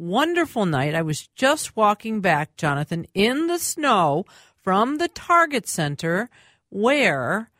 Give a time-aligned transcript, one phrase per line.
[0.00, 0.94] Wonderful night.
[0.94, 4.24] I was just walking back, Jonathan, in the snow
[4.62, 6.28] from the Target Center
[6.70, 7.50] where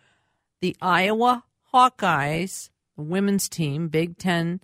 [0.60, 4.60] the Iowa Hawkeyes, the women's team, Big Ten,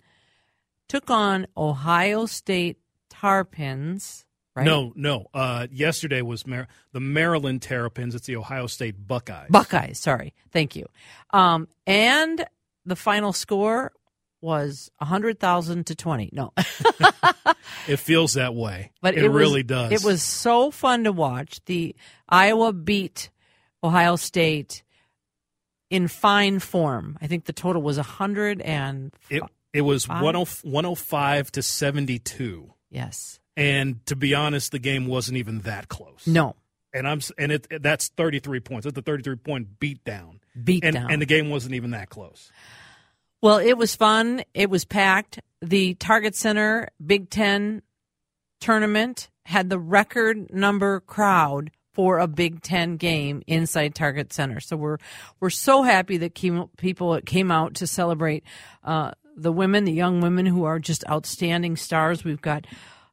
[0.87, 2.77] took on Ohio State
[3.09, 4.23] Tarpons.
[4.55, 4.65] Right?
[4.65, 5.27] No, no.
[5.33, 8.15] Uh, yesterday was Mar- the Maryland Terrapins.
[8.15, 9.49] It's the Ohio State Buckeyes.
[9.51, 9.99] Buckeyes.
[9.99, 10.87] Sorry, thank you.
[11.31, 12.43] Um, and
[12.85, 13.91] the final score
[14.41, 16.29] was a hundred thousand to twenty.
[16.33, 16.53] No,
[17.87, 18.91] It feels that way.
[19.01, 19.91] but it, it, was- really does.
[19.91, 21.59] It was so fun to watch.
[21.65, 21.95] The
[22.29, 23.29] Iowa beat
[23.83, 24.83] Ohio State
[25.89, 27.17] in fine form.
[27.21, 29.41] I think the total was a hundred and It,
[29.73, 30.21] it was Five?
[30.21, 32.73] 10 105 to 72.
[32.89, 36.27] yes, And to be honest, the game wasn't even that close.
[36.27, 36.55] no
[36.93, 38.85] And I'm and it that's 33 points.
[38.85, 40.41] That's a 33 point beat down.
[40.61, 41.11] beat And down.
[41.11, 42.51] and the game wasn't even that close.
[43.41, 44.43] Well, it was fun.
[44.53, 45.39] It was packed.
[45.61, 47.81] The Target Center Big Ten
[48.59, 54.59] tournament had the record number crowd for a Big Ten game inside Target Center.
[54.59, 54.97] So we're
[55.39, 58.43] we're so happy that came, people came out to celebrate
[58.83, 62.23] uh, the women, the young women who are just outstanding stars.
[62.23, 62.65] We've got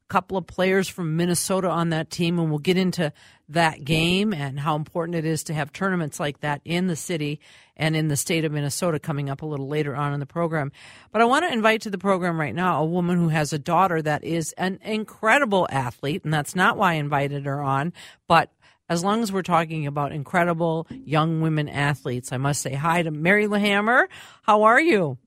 [0.08, 3.12] couple of players from Minnesota on that team, and we'll get into
[3.48, 7.41] that game and how important it is to have tournaments like that in the city
[7.77, 10.72] and in the state of Minnesota coming up a little later on in the program.
[11.12, 13.58] But I want to invite to the program right now a woman who has a
[13.58, 17.92] daughter that is an incredible athlete, and that's not why I invited her on,
[18.28, 18.50] but
[18.88, 23.10] as long as we're talking about incredible young women athletes, I must say hi to
[23.10, 24.06] Mary Lahammer.
[24.43, 25.19] How are you?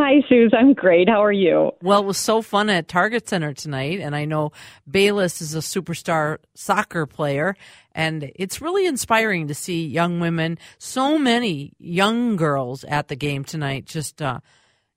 [0.00, 0.52] Hi, Suze.
[0.56, 1.08] I'm great.
[1.08, 1.72] How are you?
[1.82, 4.52] Well, it was so fun at Target Center tonight, and I know
[4.88, 7.56] Bayless is a superstar soccer player,
[7.96, 13.42] and it's really inspiring to see young women, so many young girls at the game
[13.42, 14.38] tonight, just uh,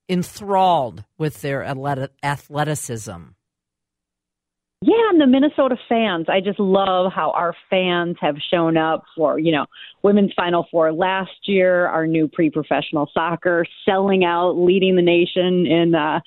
[0.08, 3.22] enthralled with their athlet- athleticism.
[4.84, 6.26] Yeah, and the Minnesota fans.
[6.28, 9.66] I just love how our fans have shown up for, you know,
[10.02, 15.66] women's Final Four last year, our new pre professional soccer, selling out, leading the nation
[15.66, 16.18] in uh,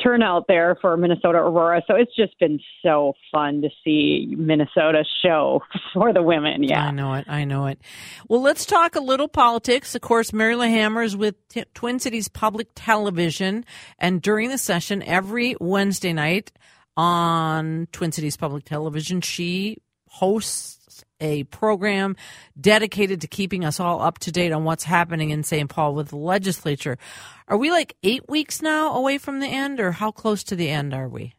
[0.00, 1.82] turnout there for Minnesota Aurora.
[1.88, 6.62] So it's just been so fun to see Minnesota show for the women.
[6.62, 6.86] Yeah.
[6.86, 7.24] I know it.
[7.28, 7.80] I know it.
[8.28, 9.96] Well, let's talk a little politics.
[9.96, 13.64] Of course, Mary Lahammer is with T- Twin Cities Public Television,
[13.98, 16.52] and during the session every Wednesday night
[16.96, 19.78] on Twin Cities Public Television, she
[20.08, 22.16] hosts a program
[22.60, 25.68] dedicated to keeping us all up to date on what's happening in St.
[25.68, 26.98] Paul with the legislature.
[27.48, 30.68] Are we like eight weeks now away from the end, or how close to the
[30.68, 31.34] end are we?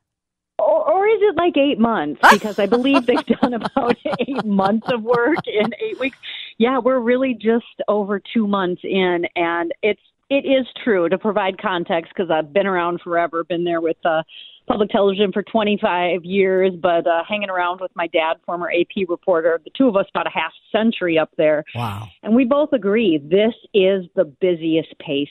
[0.57, 2.21] Or, or is it like eight months?
[2.31, 6.17] Because I believe they've done about eight months of work in eight weeks.
[6.57, 11.61] Yeah, we're really just over two months in, and it's it is true to provide
[11.61, 14.23] context because I've been around forever, been there with uh,
[14.67, 19.61] public television for 25 years, but uh, hanging around with my dad, former AP reporter,
[19.63, 21.63] the two of us about a half century up there.
[21.73, 22.07] Wow.
[22.23, 25.29] And we both agree this is the busiest pace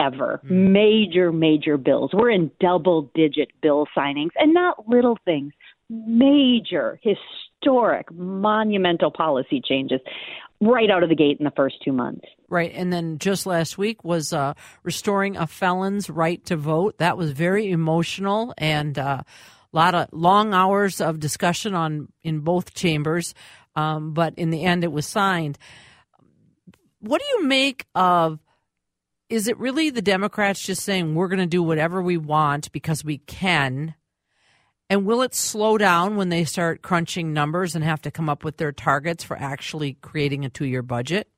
[0.00, 0.40] ever.
[0.44, 2.10] Major, major bills.
[2.12, 5.52] We're in double digit bill signings and not little things,
[5.90, 10.00] major, historic, monumental policy changes
[10.60, 12.26] right out of the gate in the first two months.
[12.48, 12.72] Right.
[12.74, 16.98] And then just last week was uh, restoring a felon's right to vote.
[16.98, 19.22] That was very emotional and uh,
[19.72, 23.34] a lot of long hours of discussion on in both chambers.
[23.76, 25.58] Um, but in the end, it was signed.
[27.00, 28.40] What do you make of?
[29.28, 33.04] Is it really the Democrats just saying we're going to do whatever we want because
[33.04, 33.94] we can?
[34.90, 38.42] And will it slow down when they start crunching numbers and have to come up
[38.42, 41.28] with their targets for actually creating a two year budget?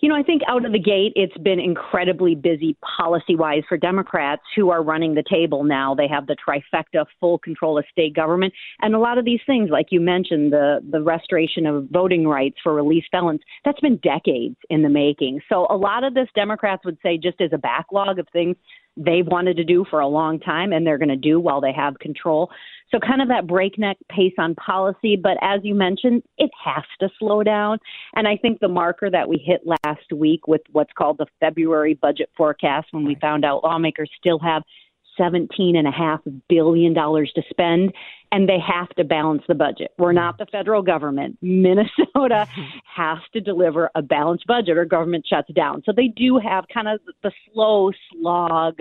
[0.00, 3.76] You know, I think out of the gate, it's been incredibly busy policy wise for
[3.76, 5.94] Democrats who are running the table now.
[5.94, 8.54] They have the trifecta full control of state government.
[8.80, 12.56] And a lot of these things, like you mentioned, the, the restoration of voting rights
[12.62, 15.40] for released felons, that's been decades in the making.
[15.50, 18.56] So a lot of this, Democrats would say, just as a backlog of things
[18.96, 21.72] they've wanted to do for a long time and they're going to do while they
[21.72, 22.50] have control.
[22.90, 25.16] So, kind of that breakneck pace on policy.
[25.16, 27.78] But as you mentioned, it has to slow down.
[28.14, 31.94] And I think the marker that we hit last week with what's called the February
[31.94, 34.62] budget forecast, when we found out lawmakers still have
[35.18, 37.92] $17.5 billion to spend,
[38.32, 39.92] and they have to balance the budget.
[39.98, 41.38] We're not the federal government.
[41.42, 42.46] Minnesota
[42.96, 45.82] has to deliver a balanced budget or government shuts down.
[45.84, 48.78] So they do have kind of the slow slog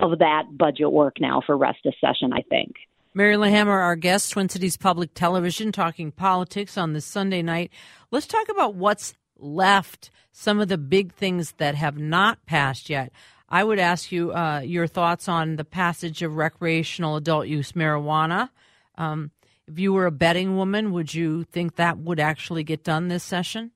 [0.00, 2.74] of that budget work now for rest of session, I think.
[3.14, 7.72] Mary Lahammer, our guest, Twin Cities Public Television, talking politics on this Sunday night.
[8.10, 13.12] Let's talk about what's left, some of the big things that have not passed yet.
[13.48, 18.50] I would ask you uh, your thoughts on the passage of recreational adult use marijuana.
[18.98, 19.30] Um,
[19.66, 23.24] if you were a betting woman, would you think that would actually get done this
[23.24, 23.70] session?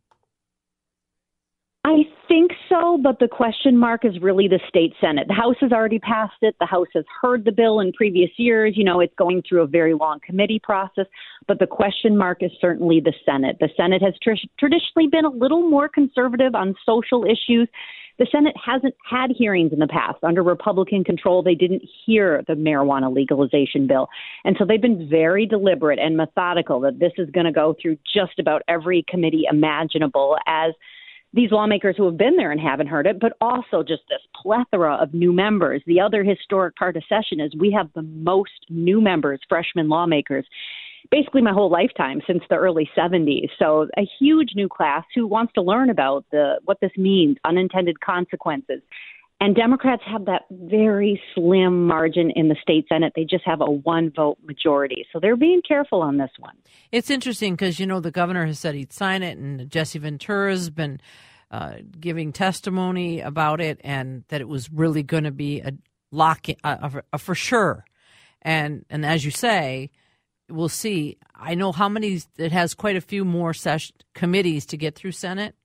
[1.85, 5.27] I think so, but the question mark is really the state Senate.
[5.27, 6.55] The House has already passed it.
[6.61, 8.75] The House has heard the bill in previous years.
[8.77, 11.07] You know, it's going through a very long committee process,
[11.49, 13.57] but the question mark is certainly the Senate.
[13.59, 17.69] The Senate has tr- traditionally been a little more conservative on social issues.
[18.21, 20.23] The Senate hasn't had hearings in the past.
[20.23, 24.09] Under Republican control, they didn't hear the marijuana legalization bill.
[24.45, 27.99] And so they've been very deliberate and methodical that this is going to go through
[28.15, 30.75] just about every committee imaginable as
[31.35, 34.95] these lawmakers who have been there and haven't heard it, but also just this plethora
[34.95, 35.83] of new members.
[35.87, 40.47] The other historic part of session is we have the most new members, freshman lawmakers,
[41.11, 43.49] basically my whole lifetime since the early 70s.
[43.59, 48.01] So a huge new class who wants to learn about the what this means, unintended
[48.01, 48.83] consequences.
[49.43, 53.15] And Democrats have that very slim margin in the state Senate.
[53.17, 55.05] They just have a one vote majority.
[55.13, 56.55] So they're being careful on this one.
[56.93, 60.71] It's interesting because, you know, the governor has said he'd sign it, and Jesse Ventura's
[60.71, 61.01] been
[61.51, 65.73] uh, giving testimony about it, and that it was really going to be a
[66.13, 67.85] lock, a, a, a for sure.
[68.43, 69.91] And, and as you say,
[70.49, 71.19] we'll see.
[71.35, 75.13] I know how many, it has quite a few more session, committees to get through
[75.13, 75.57] Senate.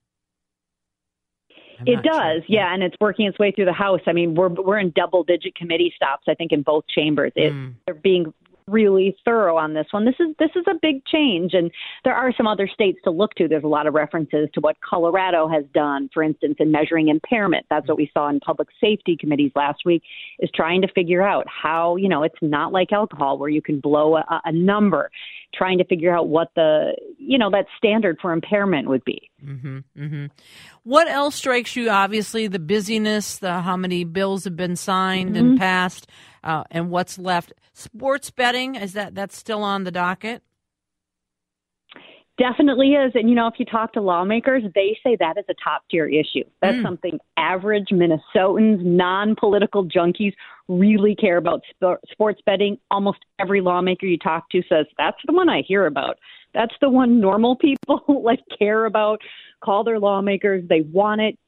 [1.80, 2.44] I'm it does, sure.
[2.48, 4.02] yeah, and it's working its way through the House.
[4.08, 6.24] I mean, we're we're in double digit committee stops.
[6.28, 7.32] I think in both chambers.
[7.36, 7.74] It, mm.
[7.86, 8.34] They're being
[8.68, 10.06] really thorough on this one.
[10.06, 11.72] This is this is a big change, and
[12.04, 13.48] there are some other states to look to.
[13.48, 17.66] There's a lot of references to what Colorado has done, for instance, in measuring impairment.
[17.70, 20.04] That's what we saw in public safety committees last week.
[20.40, 23.80] Is trying to figure out how you know it's not like alcohol where you can
[23.80, 25.10] blow a, a number.
[25.54, 29.30] Trying to figure out what the you know that standard for impairment would be.
[29.44, 30.26] Mm-hmm, mm-hmm.
[30.84, 31.90] What else strikes you?
[31.90, 35.50] Obviously, the busyness, the how many bills have been signed mm-hmm.
[35.50, 36.08] and passed,
[36.44, 37.54] uh, and what's left.
[37.74, 40.44] Sports betting is that that's still on the docket?
[42.38, 43.14] Definitely is.
[43.16, 46.08] And, you know, if you talk to lawmakers, they say that is a top tier
[46.08, 46.44] issue.
[46.62, 46.84] That's mm.
[46.84, 50.34] something average Minnesotans, non political junkies
[50.68, 51.62] really care about
[52.12, 52.78] sports betting.
[52.92, 56.18] Almost every lawmaker you talk to says that's the one I hear about.
[56.54, 59.20] That's the one normal people like care about,
[59.64, 60.64] call their lawmakers.
[60.70, 61.40] They want it.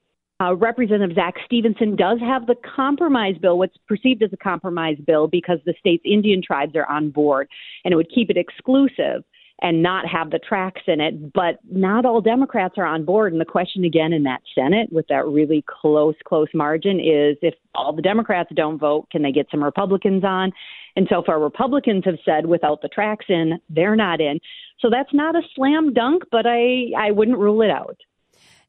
[0.41, 5.27] Uh, Representative Zack Stephenson does have the compromise bill, what's perceived as a compromise bill,
[5.27, 7.49] because the state's Indian tribes are on board,
[7.83, 9.23] and it would keep it exclusive
[9.61, 11.33] and not have the tracks in it.
[11.33, 13.33] But not all Democrats are on board.
[13.33, 17.55] And the question again in that Senate, with that really close, close margin, is if
[17.75, 20.51] all the Democrats don't vote, can they get some Republicans on?
[20.95, 24.39] And so far, Republicans have said without the tracks in, they're not in.
[24.79, 27.97] So that's not a slam dunk, but I, I wouldn't rule it out.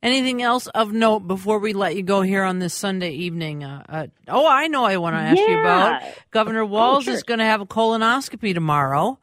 [0.02, 3.62] Anything else of note before we let you go here on this Sunday evening?
[3.62, 5.48] Uh, uh, oh, I know I want to ask yeah.
[5.48, 6.02] you about.
[6.30, 7.14] Governor Walz oh, sure.
[7.14, 9.18] is going to have a colonoscopy tomorrow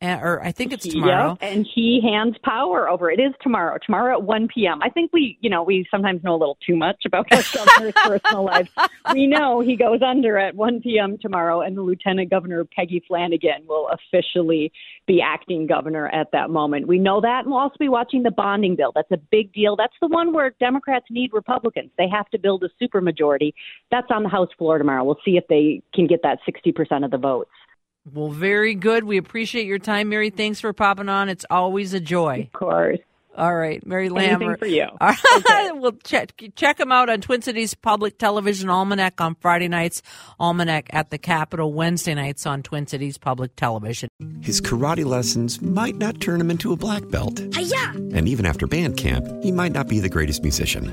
[0.00, 1.30] Eh, or I think it's tomorrow.
[1.30, 3.10] Yep, and he hands power over.
[3.10, 3.78] It is tomorrow.
[3.84, 4.80] Tomorrow at 1 p.m.
[4.80, 7.94] I think we, you know, we sometimes know a little too much about our governor's
[8.04, 8.70] personal lives.
[9.12, 11.18] We know he goes under at 1 p.m.
[11.20, 14.70] tomorrow, and the Lieutenant Governor Peggy Flanagan will officially
[15.08, 16.86] be acting governor at that moment.
[16.86, 18.92] We know that, and we'll also be watching the bonding bill.
[18.94, 19.74] That's a big deal.
[19.74, 21.90] That's the one where Democrats need Republicans.
[21.98, 23.52] They have to build a supermajority.
[23.90, 25.02] That's on the House floor tomorrow.
[25.02, 27.50] We'll see if they can get that 60% of the votes.
[28.10, 29.04] Well, very good.
[29.04, 30.30] We appreciate your time, Mary.
[30.30, 31.28] Thanks for popping on.
[31.28, 32.48] It's always a joy.
[32.52, 32.98] Of course.
[33.38, 34.58] All right, Mary Lambert.
[34.58, 34.82] for you.
[34.82, 35.18] All right.
[35.36, 35.70] Okay.
[35.74, 40.02] well, check check them out on Twin Cities Public Television Almanac on Friday nights,
[40.40, 44.08] Almanac at the Capitol Wednesday nights on Twin Cities Public Television.
[44.40, 47.40] His karate lessons might not turn him into a black belt.
[47.54, 47.92] Hi-ya!
[48.12, 50.92] And even after band camp, he might not be the greatest musician.